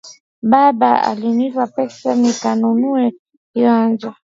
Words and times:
Baba 0.41 1.03
alinipa 1.03 1.67
pesa 1.67 2.15
nikanunue 2.15 3.11
kiwanja. 3.53 4.15